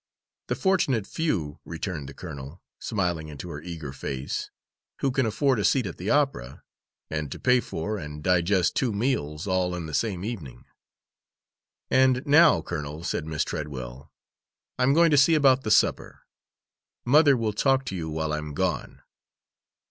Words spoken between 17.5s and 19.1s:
talk to you while I am gone."